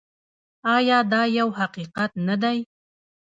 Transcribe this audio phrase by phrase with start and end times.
[0.75, 2.59] آیا دا یو حقیقت نه دی؟